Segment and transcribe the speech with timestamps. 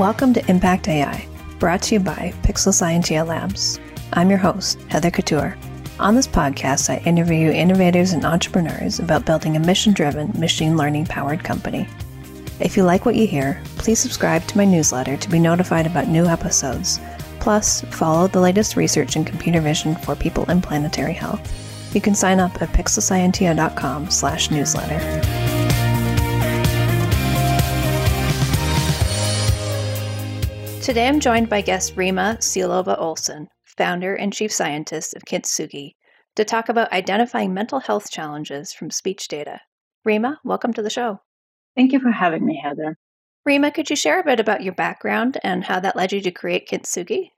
[0.00, 3.78] Welcome to Impact AI, brought to you by Pixel Scientia Labs.
[4.14, 5.58] I'm your host, Heather Couture.
[5.98, 11.04] On this podcast, I interview innovators and entrepreneurs about building a mission driven, machine learning
[11.04, 11.86] powered company.
[12.60, 16.08] If you like what you hear, please subscribe to my newsletter to be notified about
[16.08, 16.98] new episodes.
[17.38, 21.46] Plus, follow the latest research in computer vision for people in planetary health.
[21.94, 25.39] You can sign up at pixelscientia.com slash newsletter.
[30.82, 35.92] Today I'm joined by guest Rima Seiilova Olson, founder and chief scientist of Kintsugi,
[36.36, 39.60] to talk about identifying mental health challenges from speech data.
[40.06, 41.20] Rima, welcome to the show.
[41.76, 42.96] Thank you for having me, Heather.
[43.44, 46.30] Rima, could you share a bit about your background and how that led you to
[46.30, 47.28] create Kintsugi?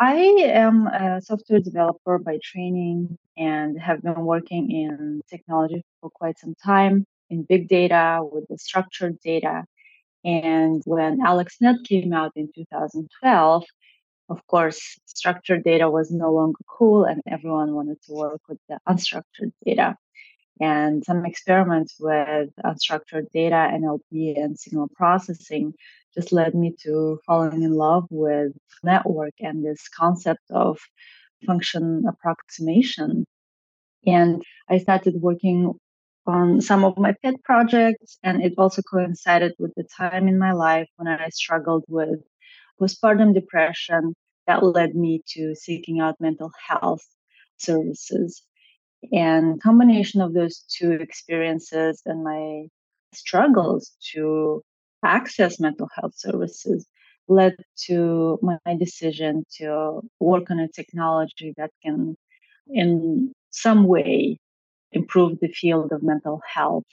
[0.00, 6.38] I am a software developer by training and have been working in technology for quite
[6.38, 9.64] some time in big data with the structured data
[10.24, 13.64] and when AlexNet came out in 2012,
[14.28, 18.78] of course, structured data was no longer cool and everyone wanted to work with the
[18.88, 19.96] unstructured data.
[20.60, 25.74] And some experiments with unstructured data, NLP, and signal processing
[26.14, 28.52] just led me to falling in love with
[28.84, 30.78] network and this concept of
[31.46, 33.26] function approximation.
[34.06, 35.74] And I started working
[36.26, 38.18] on some of my pet projects.
[38.22, 42.20] And it also coincided with the time in my life when I struggled with
[42.80, 44.14] postpartum depression
[44.46, 47.04] that led me to seeking out mental health
[47.58, 48.42] services.
[49.12, 52.66] And combination of those two experiences and my
[53.14, 54.62] struggles to
[55.04, 56.86] access mental health services
[57.28, 57.56] led
[57.86, 62.16] to my decision to work on a technology that can
[62.68, 64.38] in some way
[64.92, 66.84] improve the field of mental health.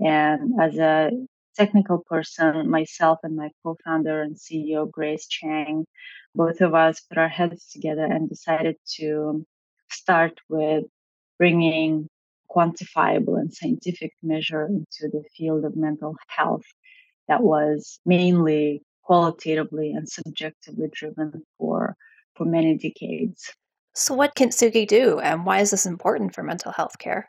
[0.00, 1.10] And as a
[1.56, 5.86] technical person, myself and my co founder and CEO, Grace Chang,
[6.34, 9.44] both of us put our heads together and decided to
[9.90, 10.84] start with
[11.38, 12.08] bringing
[12.54, 16.64] quantifiable and scientific measure into the field of mental health
[17.28, 21.96] that was mainly qualitatively and subjectively driven for
[22.34, 23.52] for many decades.
[23.94, 27.28] So, what Kintsugi do, and why is this important for mental health care?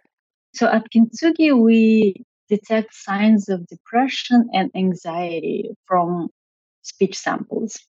[0.56, 6.30] So, at Kintsugi, we detect signs of depression and anxiety from
[6.84, 7.80] speech samples,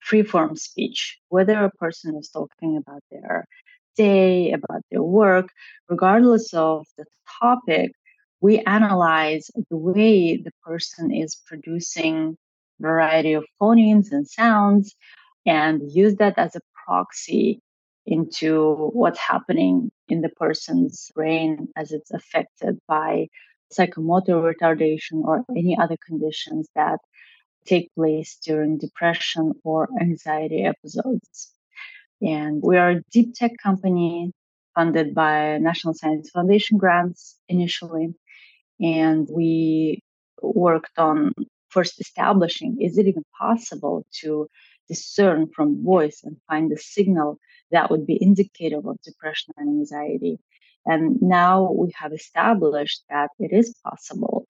[0.00, 3.46] free-form speech, whether a person is talking about their
[3.96, 5.48] day, about their work,
[5.88, 7.04] regardless of the
[7.40, 7.90] topic,
[8.40, 12.36] we analyze the way the person is producing
[12.78, 14.94] variety of phonemes and sounds
[15.46, 17.60] and use that as a proxy
[18.04, 23.28] into what's happening in the person's brain as it's affected by
[23.72, 27.00] psychomotor retardation or any other conditions that
[27.66, 31.52] take place during depression or anxiety episodes.
[32.22, 34.32] And we are a deep tech company
[34.74, 38.14] funded by National Science Foundation grants initially.
[38.80, 40.00] And we
[40.40, 41.32] worked on
[41.68, 44.48] first establishing is it even possible to
[44.88, 47.38] discern from voice and find the signal
[47.70, 50.38] that would be indicative of depression and anxiety.
[50.84, 54.46] And now we have established that it is possible.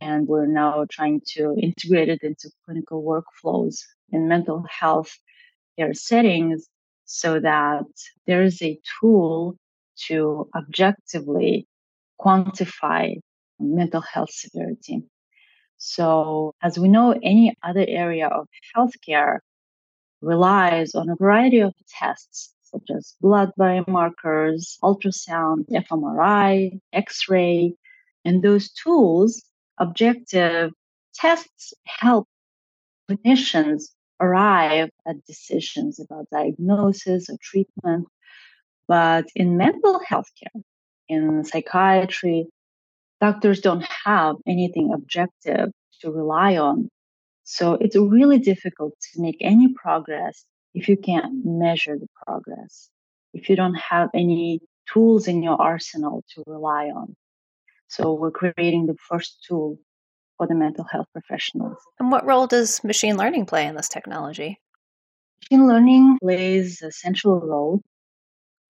[0.00, 3.80] And we're now trying to integrate it into clinical workflows
[4.10, 5.16] in mental health
[5.78, 6.66] care settings
[7.04, 7.84] so that
[8.26, 9.56] there is a tool
[10.06, 11.66] to objectively
[12.20, 13.16] quantify
[13.58, 15.02] mental health severity.
[15.76, 19.38] So, as we know, any other area of healthcare
[20.22, 27.74] relies on a variety of tests such as blood biomarkers, ultrasound, fMRI, X ray,
[28.24, 29.42] and those tools,
[29.78, 30.72] objective
[31.14, 32.28] tests help
[33.10, 33.90] clinicians
[34.20, 38.06] arrive at decisions about diagnosis or treatment.
[38.88, 40.62] But in mental health care,
[41.08, 42.46] in psychiatry,
[43.20, 46.88] doctors don't have anything objective to rely on
[47.52, 52.88] so it's really difficult to make any progress if you can't measure the progress,
[53.34, 54.60] if you don't have any
[54.90, 57.14] tools in your arsenal to rely on.
[57.88, 59.78] So we're creating the first tool
[60.38, 61.76] for the mental health professionals.
[61.98, 64.58] And what role does machine learning play in this technology?
[65.42, 67.82] Machine learning plays a central role.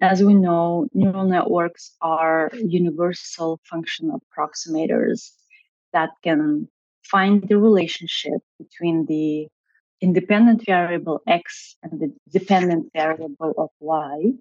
[0.01, 5.31] As we know, neural networks are universal function approximators
[5.93, 6.67] that can
[7.05, 9.49] find the relationship between the
[10.01, 14.33] independent variable x and the dependent variable of y.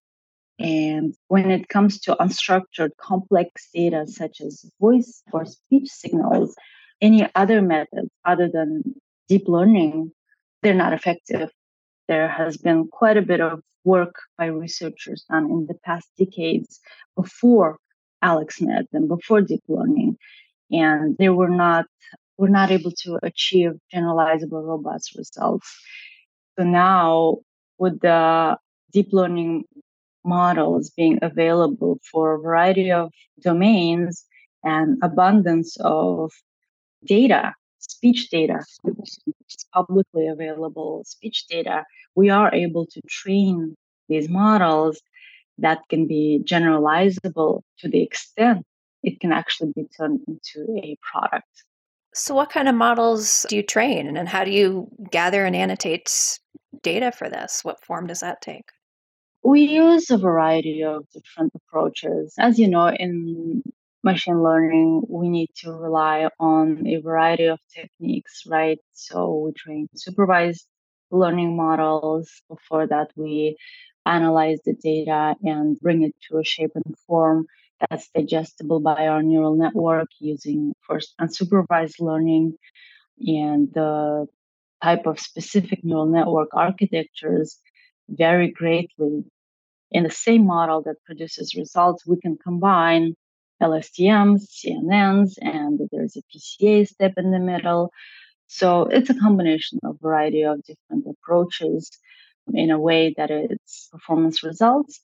[0.59, 6.55] And when it comes to unstructured complex data such as voice or speech signals,
[7.01, 8.95] any other method other than
[9.27, 10.11] deep learning
[10.61, 11.49] they're not effective.
[12.07, 16.79] There has been quite a bit of work by researchers done in the past decades
[17.15, 17.77] before
[18.23, 20.17] AlexNet and before deep learning,
[20.69, 21.85] and they were not
[22.41, 25.67] were not able to achieve generalizable robust results.
[26.57, 27.38] So now
[27.77, 28.57] with the
[28.91, 29.65] deep learning
[30.25, 34.25] models being available for a variety of domains
[34.63, 36.31] and abundance of
[37.05, 38.59] data, speech data,
[39.71, 41.85] publicly available speech data,
[42.15, 43.75] we are able to train
[44.09, 44.99] these models
[45.59, 48.65] that can be generalizable to the extent
[49.03, 51.65] it can actually be turned into a product.
[52.13, 56.11] So, what kind of models do you train, and how do you gather and annotate
[56.83, 57.63] data for this?
[57.63, 58.65] What form does that take?
[59.43, 62.33] We use a variety of different approaches.
[62.37, 63.63] As you know, in
[64.03, 68.79] machine learning, we need to rely on a variety of techniques, right?
[68.91, 70.67] So, we train supervised
[71.11, 72.29] learning models.
[72.49, 73.55] Before that, we
[74.05, 77.45] analyze the data and bring it to a shape and form
[77.89, 82.54] that's digestible by our neural network using first unsupervised learning
[83.19, 84.28] and the
[84.83, 87.60] type of specific neural network architectures
[88.10, 89.24] vary greatly.
[89.92, 93.16] In the same model that produces results, we can combine
[93.62, 97.92] LSTMs, CNNs, and there's a PCA step in the middle.
[98.48, 101.92] So it's a combination of a variety of different approaches
[102.54, 105.00] in a way that it's performance results.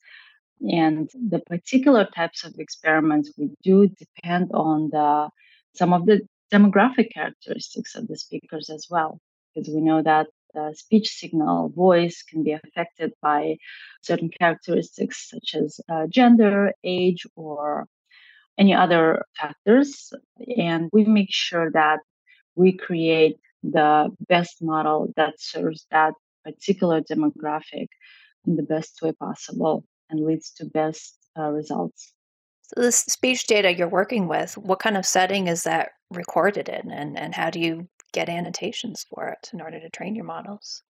[0.60, 5.30] And the particular types of experiments we do depend on the
[5.74, 9.20] some of the demographic characteristics of the speakers as well,
[9.54, 13.56] because we know that the speech signal voice can be affected by
[14.02, 17.86] certain characteristics such as uh, gender, age, or
[18.56, 20.12] any other factors.
[20.56, 22.00] And we make sure that
[22.56, 26.14] we create the best model that serves that
[26.44, 27.88] particular demographic
[28.46, 32.12] in the best way possible and leads to best uh, results.
[32.62, 36.90] So, the speech data you're working with, what kind of setting is that recorded in,
[36.90, 40.82] and, and how do you get annotations for it in order to train your models?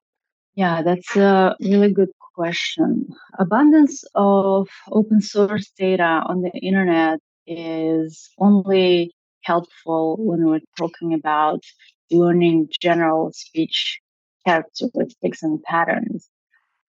[0.54, 3.08] Yeah, that's a really good question.
[3.38, 11.62] Abundance of open source data on the internet is only helpful when we're talking about
[12.10, 14.00] learning general speech
[14.46, 16.28] characteristics and patterns.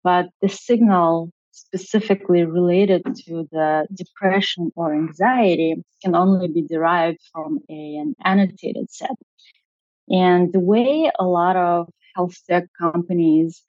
[0.02, 7.60] But the signal specifically related to the depression or anxiety can only be derived from
[7.68, 9.16] a, an annotated set.
[10.08, 13.62] And the way a lot of health tech companies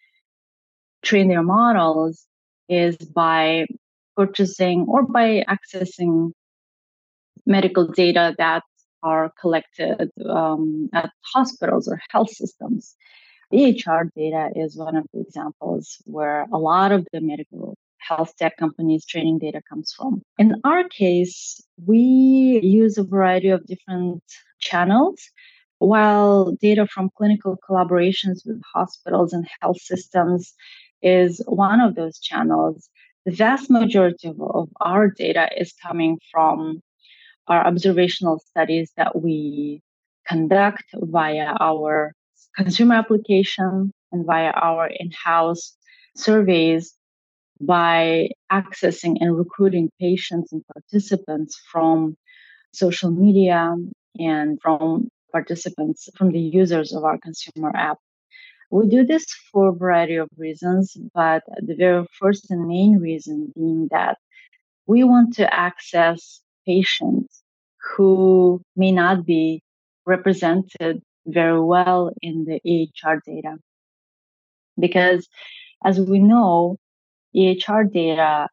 [1.04, 2.26] train their models
[2.68, 3.66] is by
[4.16, 6.32] purchasing or by accessing
[7.46, 8.64] medical data that
[9.02, 12.96] are collected um, at hospitals or health systems.
[13.54, 18.58] EHR data is one of the examples where a lot of the medical health tech
[18.58, 20.22] companies training data comes from.
[20.38, 24.24] In our case, we use a variety of different
[24.60, 25.20] channels.
[25.80, 30.54] While data from clinical collaborations with hospitals and health systems
[31.02, 32.90] is one of those channels,
[33.26, 36.82] the vast majority of, of our data is coming from
[37.48, 39.82] our observational studies that we
[40.28, 42.14] conduct via our
[42.56, 45.76] consumer application and via our in-house
[46.16, 46.94] surveys
[47.62, 52.16] by accessing and recruiting patients and participants from
[52.74, 53.76] social media
[54.18, 57.98] and from participants from the users of our consumer app.
[58.72, 63.52] We do this for a variety of reasons, but the very first and main reason
[63.56, 64.18] being that
[64.86, 67.42] we want to access patients
[67.96, 69.64] who may not be
[70.06, 73.58] represented very well in the EHR data.
[74.80, 75.28] Because
[75.84, 76.78] as we know,
[77.36, 78.50] EHR data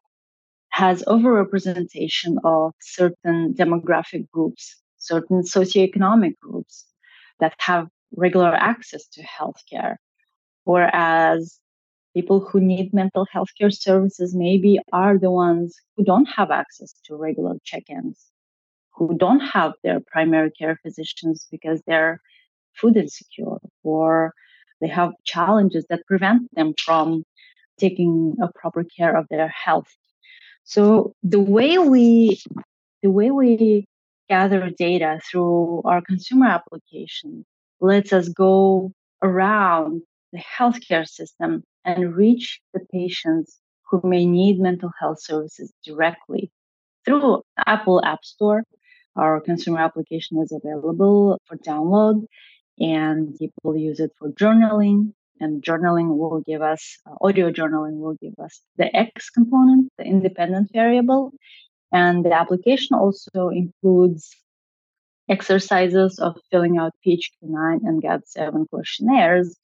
[0.69, 6.85] has overrepresentation of certain demographic groups, certain socioeconomic groups
[7.39, 9.95] that have regular access to healthcare,
[10.63, 11.59] whereas
[12.13, 16.93] people who need mental health care services maybe are the ones who don't have access
[17.05, 18.25] to regular check-ins,
[18.95, 22.21] who don't have their primary care physicians because they're
[22.79, 24.33] food insecure or
[24.81, 27.23] they have challenges that prevent them from
[27.79, 29.93] taking a proper care of their health
[30.63, 32.41] so the way we
[33.01, 33.85] the way we
[34.29, 37.45] gather data through our consumer application
[37.79, 38.91] lets us go
[39.23, 40.01] around
[40.33, 46.51] the healthcare system and reach the patients who may need mental health services directly
[47.05, 48.63] through Apple App Store.
[49.15, 52.25] Our consumer application is available for download
[52.79, 58.15] and people use it for journaling, and journaling will give us, uh, audio journaling will
[58.21, 61.31] give us the X component, the independent variable.
[61.91, 64.35] And the application also includes
[65.29, 69.57] exercises of filling out PHQ-9 and GAD-7 questionnaires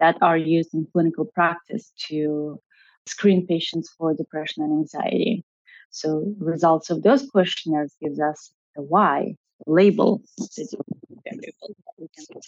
[0.00, 2.60] that are used in clinical practice to
[3.06, 5.44] screen patients for depression and anxiety.
[5.90, 10.78] So results of those questionnaires gives us the Y, the label that
[11.98, 12.40] we can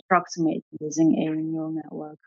[0.00, 2.18] approximate using a neural network.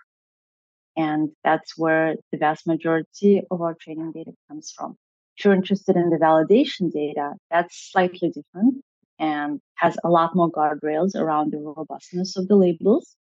[0.98, 4.98] And that's where the vast majority of our training data comes from.
[5.38, 8.84] If you're interested in the validation data, that's slightly different
[9.20, 13.16] and has a lot more guardrails around the robustness of the labels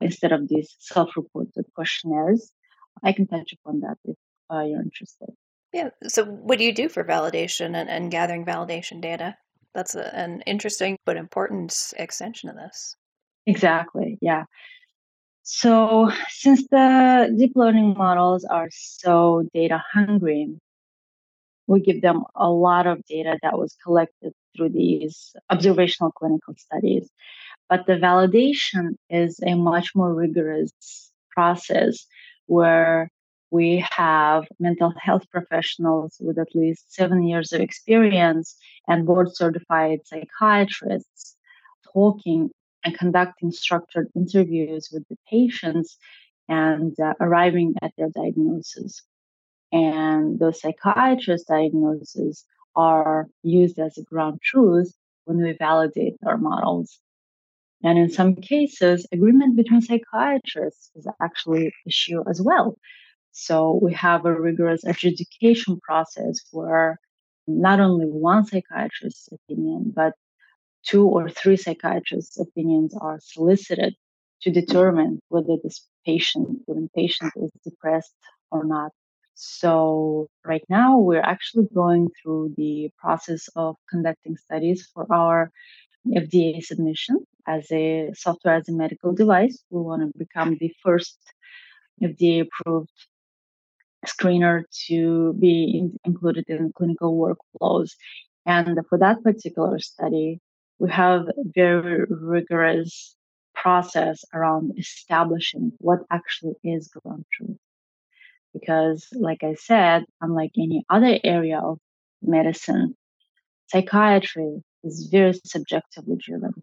[0.00, 2.50] instead of these self-reported questionnaires.
[3.02, 4.16] I can touch upon that if
[4.50, 5.28] uh, you're interested.
[5.72, 5.90] Yeah.
[6.08, 9.36] So, what do you do for validation and, and gathering validation data?
[9.74, 12.96] That's a, an interesting but important extension of this.
[13.46, 14.18] Exactly.
[14.20, 14.44] Yeah.
[15.42, 20.56] So, since the deep learning models are so data hungry,
[21.66, 27.08] we give them a lot of data that was collected through these observational clinical studies.
[27.68, 30.72] But the validation is a much more rigorous
[31.30, 32.06] process
[32.46, 33.08] where
[33.50, 40.00] we have mental health professionals with at least seven years of experience and board certified
[40.04, 41.36] psychiatrists
[41.92, 42.50] talking
[42.84, 45.96] and conducting structured interviews with the patients
[46.48, 49.02] and uh, arriving at their diagnosis.
[49.72, 54.92] And those psychiatrist diagnoses are used as a ground truth
[55.24, 56.98] when we validate our models.
[57.82, 62.76] And in some cases, agreement between psychiatrists is actually an issue as well.
[63.32, 66.98] So we have a rigorous adjudication process where
[67.46, 70.14] not only one psychiatrist's opinion, but
[70.84, 73.94] two or three psychiatrists' opinions are solicited
[74.42, 78.14] to determine whether this patient, whether patient is depressed
[78.50, 78.92] or not.
[79.34, 85.50] So right now we're actually going through the process of conducting studies for our
[86.06, 89.62] FDA submission as a software as a medical device.
[89.70, 91.18] We want to become the first
[92.02, 92.90] FDA approved
[94.06, 97.92] screener to be in, included in clinical workflows.
[98.46, 100.40] And for that particular study,
[100.78, 103.14] we have a very rigorous
[103.54, 107.58] process around establishing what actually is ground truth.
[108.54, 111.78] Because, like I said, unlike any other area of
[112.22, 112.96] medicine,
[113.66, 116.54] psychiatry is very subjectively driven.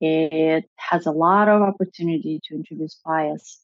[0.00, 3.60] It has a lot of opportunity to introduce bias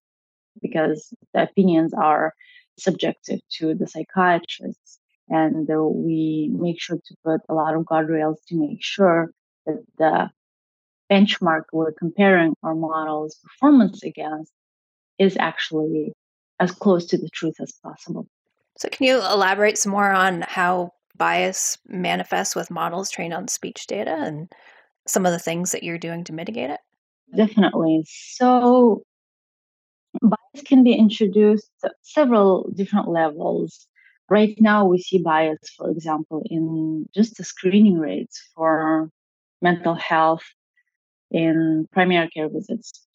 [0.61, 2.35] because the opinions are
[2.79, 4.99] subjective to the psychiatrists.
[5.29, 9.31] And uh, we make sure to put a lot of guardrails to make sure
[9.67, 10.31] that the
[11.11, 14.52] benchmark we're comparing our model's performance against
[15.19, 16.12] is actually
[16.61, 18.26] as close to the truth as possible.
[18.79, 23.87] So, can you elaborate some more on how bias manifests with models trained on speech
[23.87, 24.50] data and
[25.07, 26.81] some of the things that you're doing to mitigate it?
[27.37, 28.05] Definitely.
[28.09, 29.02] So,
[30.61, 31.71] can be introduced
[32.02, 33.87] several different levels.
[34.28, 39.11] Right now, we see bias, for example, in just the screening rates for
[39.62, 40.44] mental health
[41.30, 43.06] in primary care visits.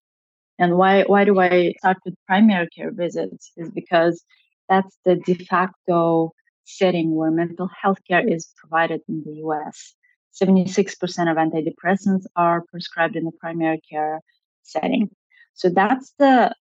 [0.59, 3.51] And why, why do I start with primary care visits?
[3.57, 4.23] Is because
[4.67, 6.33] that's the de facto
[6.65, 9.93] setting where mental health care is provided in the US.
[10.41, 14.19] 76% of antidepressants are prescribed in the primary care
[14.63, 15.09] setting.
[15.53, 16.53] So that's the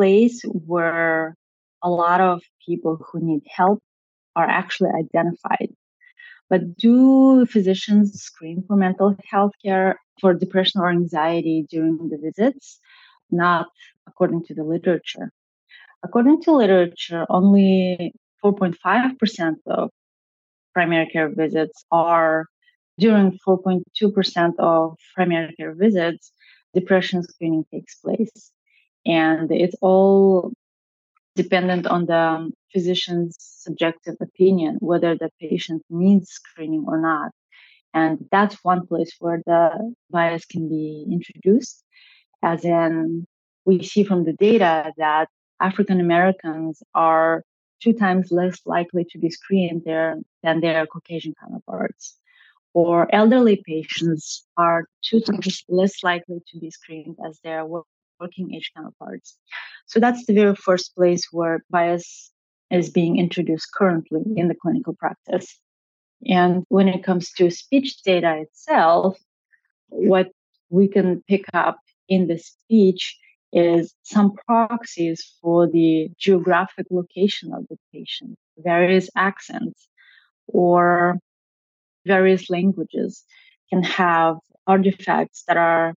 [0.00, 0.40] place
[0.72, 1.36] where
[1.82, 3.80] a lot of people who need help
[4.34, 5.68] are actually identified.
[6.48, 12.80] But do physicians screen for mental health care for depression or anxiety during the visits?
[13.30, 13.66] Not
[14.08, 15.28] according to the literature.
[16.02, 19.90] According to literature, only 4.5% of
[20.72, 22.46] primary care visits are
[22.98, 26.32] during 4.2% of primary care visits,
[26.74, 28.52] depression screening takes place
[29.06, 30.52] and it's all
[31.36, 37.30] dependent on the physician's subjective opinion whether the patient needs screening or not.
[37.92, 41.82] And that's one place where the bias can be introduced
[42.42, 43.26] as in
[43.64, 45.28] we see from the data that
[45.60, 47.42] african americans are
[47.82, 52.16] two times less likely to be screened there than their caucasian counterparts
[52.72, 57.64] or elderly patients are two times less likely to be screened as their
[58.20, 59.36] working age counterparts.
[59.86, 62.30] So that's the very first place where bias
[62.70, 65.58] is being introduced currently in the clinical practice.
[66.26, 69.16] And when it comes to speech data itself,
[69.88, 70.28] what
[70.68, 73.18] we can pick up in the speech
[73.52, 79.88] is some proxies for the geographic location of the patient, various accents
[80.46, 81.18] or
[82.06, 83.24] various languages
[83.70, 84.36] can have
[84.66, 85.94] artifacts that are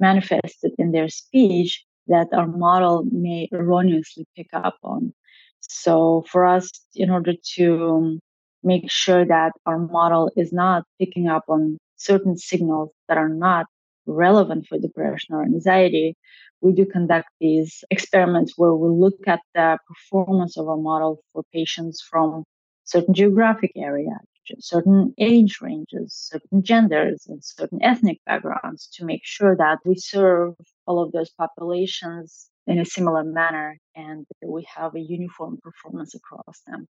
[0.00, 5.12] manifested in their speech that our model may erroneously pick up on.
[5.60, 8.18] So, for us, in order to
[8.62, 13.66] make sure that our model is not picking up on certain signals that are not
[14.06, 16.16] relevant for depression or anxiety,
[16.60, 21.42] we do conduct these experiments where we look at the performance of our model for
[21.52, 22.44] patients from
[22.84, 24.26] certain geographic areas,
[24.58, 30.54] certain age ranges, certain genders, and certain ethnic backgrounds to make sure that we serve
[30.86, 36.60] all of those populations in a similar manner and we have a uniform performance across
[36.66, 36.86] them.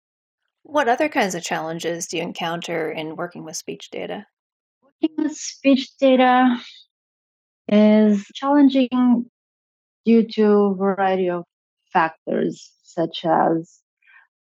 [0.64, 4.26] What other kinds of challenges do you encounter in working with speech data?
[4.82, 6.58] Working with speech data
[7.68, 9.26] is challenging
[10.06, 11.44] due to a variety of
[11.92, 13.81] factors, such as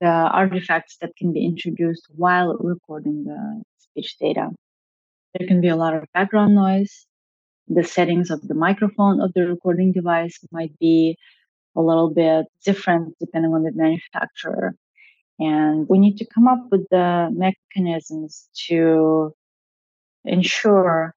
[0.01, 4.51] the artifacts that can be introduced while recording the speech data.
[5.35, 7.07] There can be a lot of background noise.
[7.69, 11.17] The settings of the microphone of the recording device might be
[11.77, 14.75] a little bit different depending on the manufacturer.
[15.39, 19.33] And we need to come up with the mechanisms to
[20.25, 21.15] ensure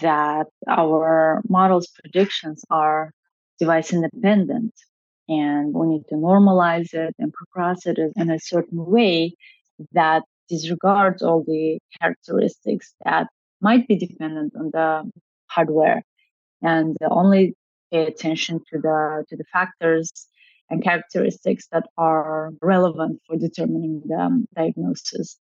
[0.00, 3.12] that our model's predictions are
[3.58, 4.72] device independent
[5.28, 9.34] and we need to normalize it and process it in a certain way
[9.92, 13.28] that disregards all the characteristics that
[13.60, 15.10] might be dependent on the
[15.46, 16.02] hardware
[16.62, 17.54] and only
[17.90, 20.10] pay attention to the to the factors
[20.70, 25.38] and characteristics that are relevant for determining the um, diagnosis.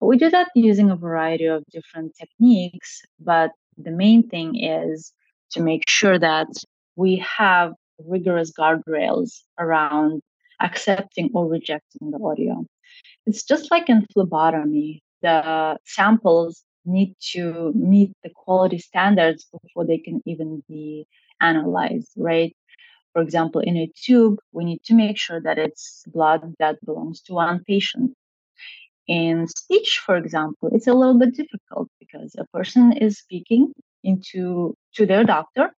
[0.00, 5.12] We do that using a variety of different techniques, but the main thing is
[5.52, 6.48] to make sure that
[6.96, 7.72] we have
[8.06, 10.22] rigorous guardrails around
[10.60, 12.64] accepting or rejecting the audio.
[13.26, 19.98] It's just like in phlebotomy, the samples need to meet the quality standards before they
[19.98, 21.06] can even be
[21.40, 22.54] analyzed, right?
[23.12, 27.20] For example, in a tube, we need to make sure that it's blood that belongs
[27.22, 28.12] to one patient.
[29.06, 33.72] In speech, for example, it's a little bit difficult because a person is speaking
[34.04, 35.72] into to their doctor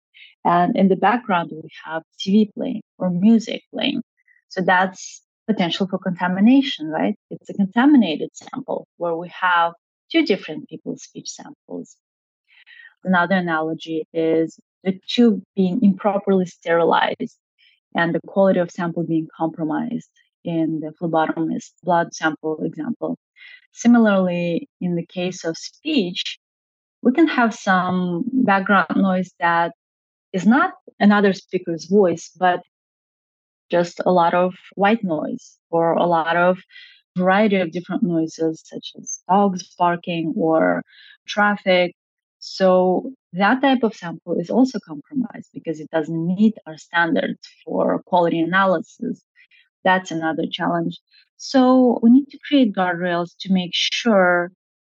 [0.45, 4.03] and in the background, we have TV playing or music playing.
[4.49, 7.15] So that's potential for contamination, right?
[7.31, 9.73] It's a contaminated sample where we have
[10.11, 11.97] two different people's speech samples.
[13.05, 17.39] Another analogy is the tube being improperly sterilized
[17.95, 20.11] and the quality of sample being compromised
[20.45, 23.19] in the phlebotomist blood sample example.
[23.73, 26.39] Similarly, in the case of speech,
[27.03, 29.73] we can have some background noise that
[30.33, 32.61] is not another speaker's voice, but
[33.71, 36.59] just a lot of white noise or a lot of
[37.17, 40.83] variety of different noises such as dogs barking or
[41.27, 41.95] traffic.
[42.39, 48.03] So that type of sample is also compromised because it doesn't meet our standards for
[48.05, 49.23] quality analysis.
[49.85, 50.99] That's another challenge.
[51.37, 54.53] So we need to create guardrails to make sure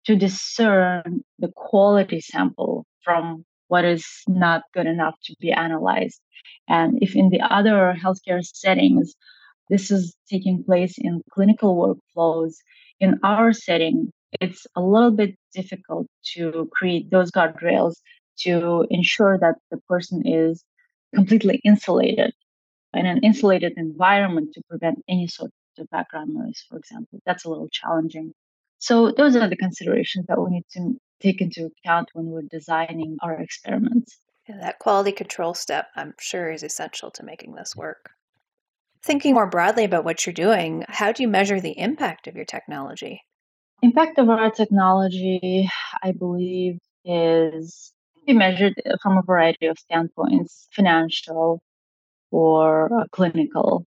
[0.06, 6.22] to discern the quality sample from what is not good enough to be analyzed.
[6.68, 9.16] And if in the other healthcare settings,
[9.72, 12.54] this is taking place in clinical workflows,
[13.00, 17.96] in our setting, it's a little bit difficult to create those guardrails
[18.46, 20.64] to ensure that the person is
[21.16, 22.32] completely insulated
[22.94, 27.18] in an insulated environment to prevent any sort of background noise, for example.
[27.26, 28.34] That's a little challenging.
[28.78, 33.18] So those are the considerations that we need to take into account when we're designing
[33.22, 34.20] our experiments.
[34.48, 38.12] Yeah, that quality control step, I'm sure, is essential to making this work.
[39.02, 42.46] Thinking more broadly about what you're doing, how do you measure the impact of your
[42.46, 43.22] technology?
[43.82, 45.70] Impact of our technology,
[46.02, 47.94] I believe, is
[48.26, 51.62] be measured from a variety of standpoints, financial
[52.32, 53.86] or uh, clinical.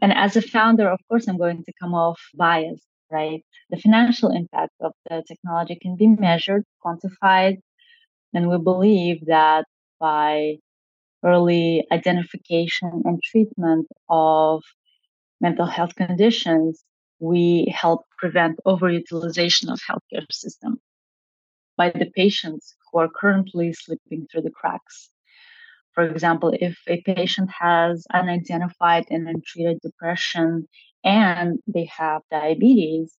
[0.00, 3.44] And as a founder, of course, I'm going to come off biased right?
[3.70, 7.58] The financial impact of the technology can be measured, quantified,
[8.34, 9.66] and we believe that
[9.98, 10.56] by
[11.24, 14.62] early identification and treatment of
[15.40, 16.84] mental health conditions,
[17.18, 20.80] we help prevent overutilization of healthcare system
[21.76, 25.10] by the patients who are currently slipping through the cracks.
[25.94, 30.68] For example, if a patient has unidentified and untreated depression
[31.04, 33.16] and they have diabetes,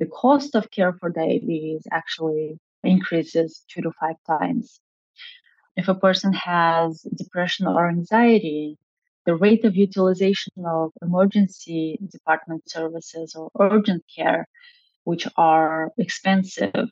[0.00, 4.80] the cost of care for diabetes actually increases two to five times.
[5.76, 8.76] if a person has depression or anxiety,
[9.26, 14.46] the rate of utilization of emergency department services or urgent care,
[15.04, 16.88] which are expensive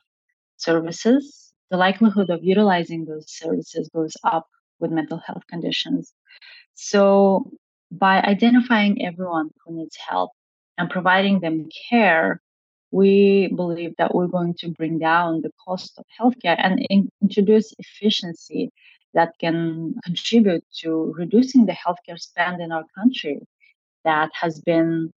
[0.57, 4.47] services, the likelihood of utilizing those services goes up
[4.79, 6.13] with mental health conditions.
[6.75, 7.51] So,
[7.91, 10.31] by identifying everyone who needs help
[10.77, 12.41] and providing them care,
[12.91, 17.73] we believe that we're going to bring down the cost of healthcare and in- introduce
[17.77, 18.71] efficiency
[19.13, 23.39] that can contribute to reducing the healthcare spend in our country
[24.05, 25.11] that has been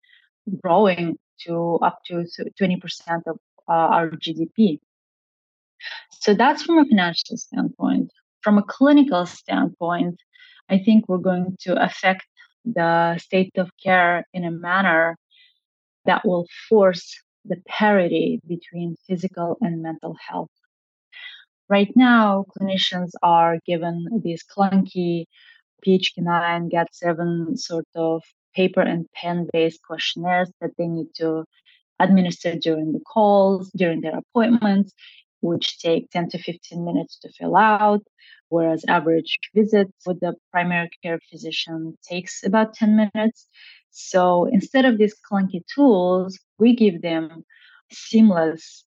[0.63, 2.25] growing to up to
[2.60, 2.82] 20%
[3.27, 4.79] of uh, our GDP.
[6.12, 8.12] So that's from a financial standpoint.
[8.41, 10.19] From a clinical standpoint,
[10.69, 12.25] I think we're going to affect
[12.65, 15.17] the state of care in a manner
[16.06, 20.50] that will force the parity between physical and mental health.
[21.69, 25.26] Right now, clinicians are given these clunky
[25.86, 28.24] PHQ-9, GAD-7 sort of
[28.56, 31.45] paper and pen based questionnaires that they need to
[32.00, 34.93] administer during the calls, during their appointments,
[35.41, 38.02] which take 10 to 15 minutes to fill out,
[38.49, 43.47] whereas average visit with the primary care physician takes about 10 minutes.
[43.91, 47.43] So instead of these clunky tools, we give them
[47.91, 48.86] seamless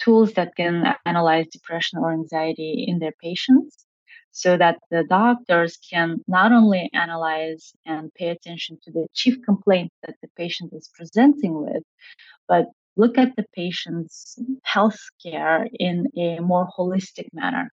[0.00, 3.86] tools that can analyze depression or anxiety in their patients
[4.32, 9.92] so that the doctors can not only analyze and pay attention to the chief complaint
[10.06, 11.82] that the patient is presenting with,
[12.48, 17.70] but look at the patient's health care in a more holistic manner,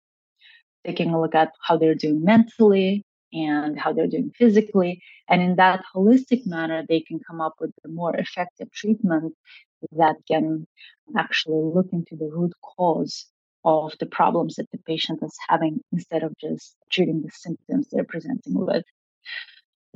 [0.86, 5.00] taking a look at how they're doing mentally and how they're doing physically.
[5.28, 9.34] And in that holistic manner, they can come up with a more effective treatment
[9.92, 10.66] that can
[11.16, 13.26] actually look into the root cause
[13.64, 18.04] of the problems that the patient is having instead of just treating the symptoms they're
[18.04, 18.84] presenting with.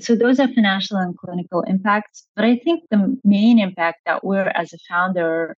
[0.00, 2.26] So those are financial and clinical impacts.
[2.35, 5.57] But I think the main impact that we're as a founder,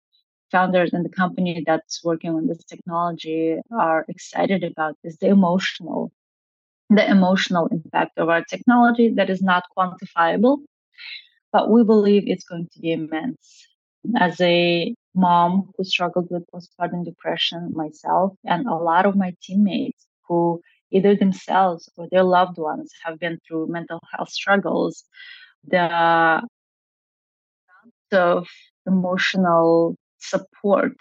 [0.51, 6.13] founders in the company that's working on this technology are excited about is the emotional,
[6.91, 10.59] the emotional impact of our technology that is not quantifiable,
[11.53, 13.67] but we believe it's going to be immense.
[14.19, 20.07] As a mom who struggled with postpartum depression myself and a lot of my teammates
[20.29, 20.61] who
[20.95, 25.05] either themselves or their loved ones have been through mental health struggles,
[25.67, 26.49] the amount
[28.13, 28.49] of
[28.87, 30.93] emotional support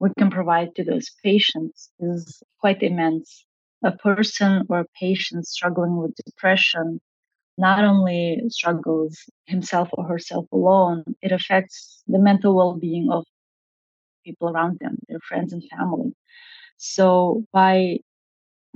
[0.00, 3.44] we can provide to those patients is quite immense.
[3.82, 7.00] A person or a patient struggling with depression
[7.56, 13.24] not only struggles himself or herself alone, it affects the mental well being of
[14.24, 16.12] people around them, their friends and family.
[16.76, 17.98] So, by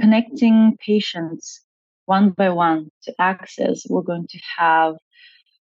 [0.00, 1.64] connecting patients
[2.06, 4.94] one by one to access, we're going to have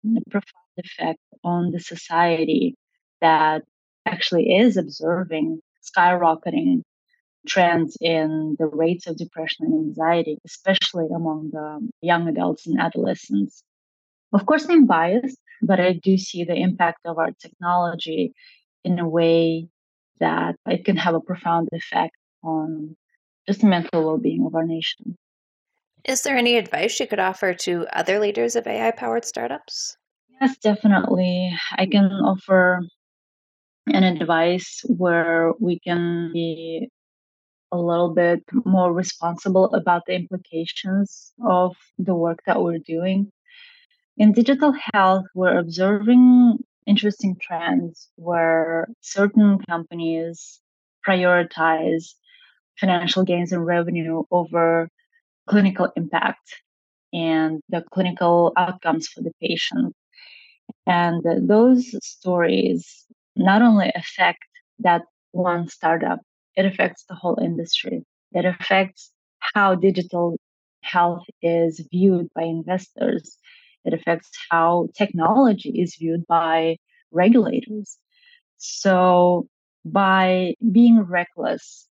[0.05, 2.75] a profound effect on the society
[3.21, 3.63] that
[4.05, 6.81] actually is observing skyrocketing
[7.47, 13.63] trends in the rates of depression and anxiety, especially among the young adults and adolescents.
[14.33, 18.33] Of course, I'm biased, but I do see the impact of our technology
[18.83, 19.67] in a way
[20.19, 22.95] that it can have a profound effect on
[23.47, 25.17] just the mental well being of our nation.
[26.03, 29.97] Is there any advice you could offer to other leaders of AI powered startups?
[30.39, 31.51] Yes, definitely.
[31.73, 32.81] I can offer
[33.87, 36.89] an advice where we can be
[37.71, 43.31] a little bit more responsible about the implications of the work that we're doing.
[44.17, 50.61] In digital health, we're observing interesting trends where certain companies
[51.05, 52.13] prioritize
[52.79, 54.89] financial gains and revenue over
[55.47, 56.61] clinical impact
[57.13, 59.93] and the clinical outcomes for the patient.
[60.85, 64.43] And those stories not only affect
[64.79, 66.19] that one startup,
[66.55, 68.03] it affects the whole industry.
[68.33, 70.37] It affects how digital
[70.81, 73.37] health is viewed by investors.
[73.85, 76.77] It affects how technology is viewed by
[77.11, 77.97] regulators.
[78.57, 79.47] So,
[79.85, 81.87] by being reckless,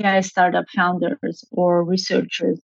[0.00, 2.60] AI startup founders or researchers,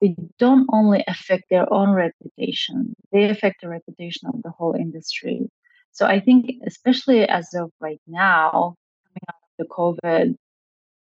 [0.00, 5.48] they don't only affect their own reputation, they affect the reputation of the whole industry.
[5.92, 8.74] So, I think, especially as of right now,
[9.06, 10.36] coming out of the COVID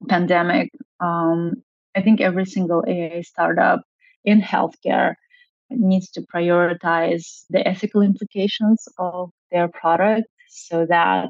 [0.09, 1.63] pandemic, um,
[1.95, 3.81] I think every single AI startup
[4.25, 5.15] in healthcare
[5.69, 11.29] needs to prioritize the ethical implications of their product so that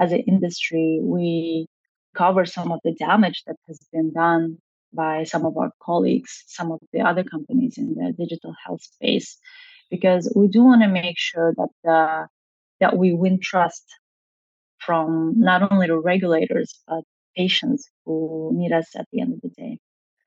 [0.00, 1.66] as an industry we
[2.14, 4.58] cover some of the damage that has been done
[4.92, 9.36] by some of our colleagues, some of the other companies in the digital health space,
[9.90, 12.28] because we do want to make sure that the,
[12.80, 13.84] that we win trust
[14.78, 17.02] from not only the regulators but
[17.36, 19.78] patients who need us at the end of the day.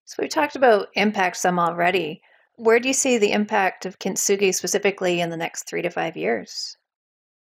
[0.05, 2.21] So we talked about impact some already.
[2.55, 6.17] Where do you see the impact of Kintsugi specifically in the next three to five
[6.17, 6.75] years?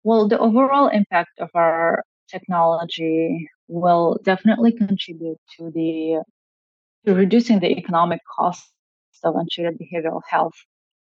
[0.05, 6.23] Well, the overall impact of our technology will definitely contribute to the
[7.07, 8.71] to reducing the economic cost
[9.25, 10.55] of untreated behavioral health,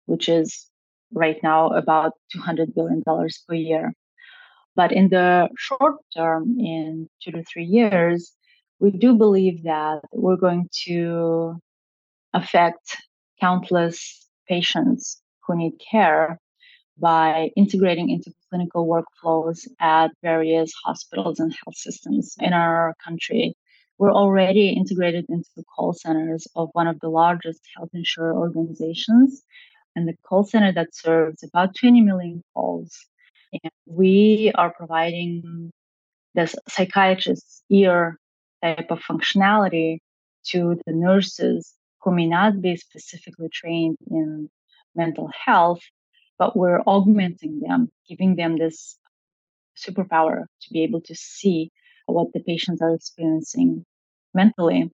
[0.07, 0.68] which is
[1.12, 3.92] right now about $200 billion per year.
[4.75, 8.33] But in the short term, in two to three years,
[8.81, 11.57] we do believe that we're going to
[12.33, 12.96] affect
[13.40, 16.38] countless patients who need care
[16.98, 23.55] by integrating into clinical workflows at various hospitals and health systems in our country.
[23.98, 29.42] We're already integrated into the call centers of one of the largest health insurer organizations,
[29.94, 32.96] and the call center that serves about 20 million calls.
[33.52, 35.70] And we are providing
[36.35, 38.18] the psychiatrist's ear
[38.62, 39.98] type of functionality
[40.48, 44.50] to the nurses who may not be specifically trained in
[44.94, 45.81] mental health,
[46.38, 48.97] but we're augmenting them, giving them this
[49.77, 51.71] superpower to be able to see
[52.07, 53.85] what the patients are experiencing
[54.35, 54.90] mentally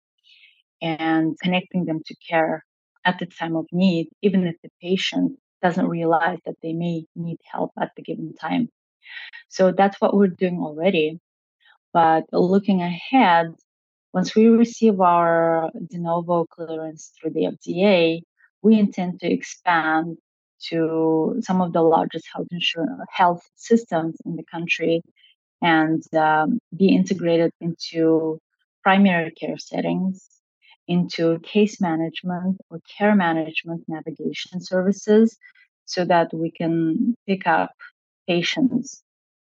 [0.80, 2.64] and connecting them to care
[3.04, 7.38] at the time of need, even if the patient doesn't realize that they may need
[7.50, 8.68] help at the given time.
[9.48, 11.18] So that's what we're doing already.
[11.92, 13.54] But looking ahead,
[14.12, 18.22] once we receive our de novo clearance through the FDA,
[18.62, 20.18] we intend to expand
[20.70, 25.02] to some of the largest health insurance health systems in the country
[25.62, 28.38] and um, be integrated into
[28.82, 30.28] primary care settings,
[30.86, 35.36] into case management or care management navigation services,
[35.84, 37.72] so that we can pick up
[38.28, 39.02] patients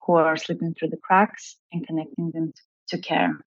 [0.03, 2.53] who are slipping through the cracks and connecting them
[2.89, 3.39] to care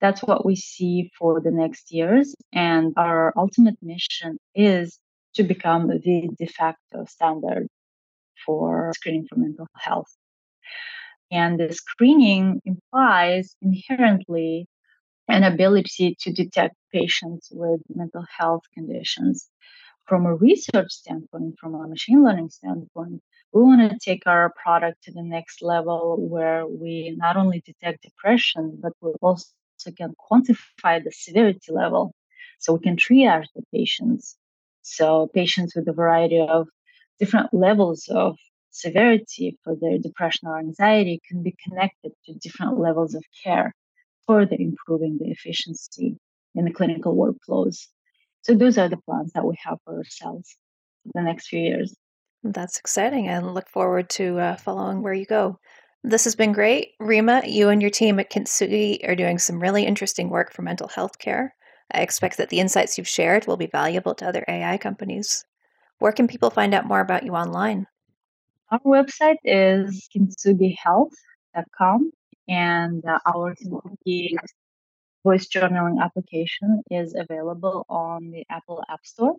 [0.00, 2.34] that's what we see for the next years.
[2.52, 4.98] And our ultimate mission is
[5.34, 5.98] to become the
[6.38, 7.68] de facto standard
[8.44, 10.14] for screening for mental health.
[11.30, 14.66] And the screening implies inherently
[15.28, 19.48] an ability to detect patients with mental health conditions.
[20.06, 25.04] From a research standpoint, from a machine learning standpoint, we want to take our product
[25.04, 29.46] to the next level where we not only detect depression, but we also
[29.96, 32.12] can quantify the severity level
[32.58, 34.36] so we can triage the patients.
[34.82, 36.68] So patients with a variety of
[37.18, 38.36] different levels of
[38.70, 43.74] severity for their depression or anxiety can be connected to different levels of care,
[44.26, 46.16] further improving the efficiency
[46.54, 47.86] in the clinical workflows.
[48.42, 50.56] So those are the plans that we have for ourselves
[51.02, 51.94] for the next few years.
[52.42, 53.28] That's exciting.
[53.28, 55.58] and look forward to uh, following where you go.
[56.02, 56.92] This has been great.
[56.98, 60.88] Rima, you and your team at Kintsugi are doing some really interesting work for mental
[60.88, 61.54] health care.
[61.92, 65.44] I expect that the insights you've shared will be valuable to other AI companies.
[65.98, 67.86] Where can people find out more about you online?
[68.70, 72.12] Our website is kintsugihealth.com
[72.48, 74.36] and uh, our Kintsugi
[75.24, 79.34] voice journaling application is available on the Apple App Store.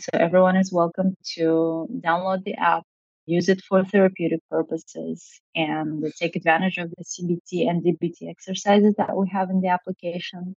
[0.00, 2.82] So everyone is welcome to download the app
[3.26, 9.16] use it for therapeutic purposes, and take advantage of the CBT and DBT exercises that
[9.16, 10.56] we have in the application.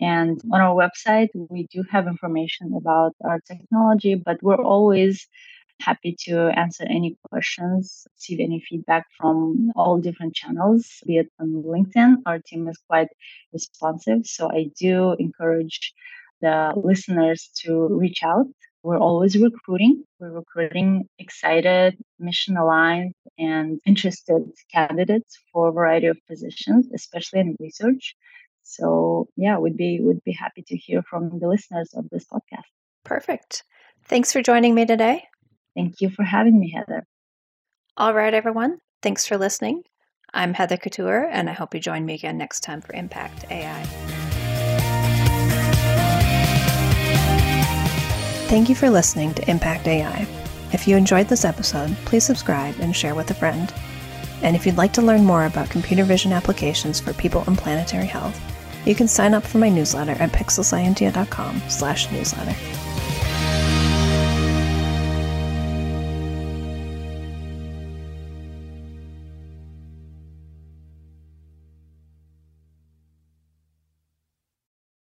[0.00, 5.26] And on our website, we do have information about our technology, but we're always
[5.80, 11.62] happy to answer any questions, receive any feedback from all different channels, be it on
[11.62, 12.16] LinkedIn.
[12.26, 13.08] Our team is quite
[13.52, 14.26] responsive.
[14.26, 15.92] So I do encourage
[16.42, 18.46] the listeners to reach out
[18.82, 20.04] we're always recruiting.
[20.18, 27.56] We're recruiting excited, mission aligned, and interested candidates for a variety of positions, especially in
[27.60, 28.16] research.
[28.70, 32.70] So yeah, we'd be would be happy to hear from the listeners of this podcast.
[33.04, 33.64] Perfect.
[34.06, 35.24] Thanks for joining me today.
[35.74, 37.04] Thank you for having me, Heather.
[37.96, 38.78] All right, everyone.
[39.02, 39.82] Thanks for listening.
[40.32, 43.82] I'm Heather Couture, and I hope you join me again next time for Impact AI.
[48.46, 50.28] Thank you for listening to Impact AI.
[50.72, 53.72] If you enjoyed this episode, please subscribe and share with a friend.
[54.42, 58.06] And if you'd like to learn more about computer vision applications for people and planetary
[58.06, 58.40] health,
[58.84, 62.56] you can sign up for my newsletter at pixelscientia.com slash newsletter.